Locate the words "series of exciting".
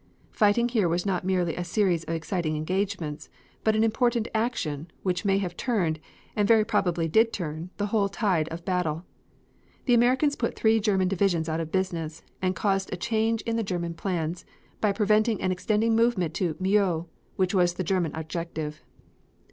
1.63-2.55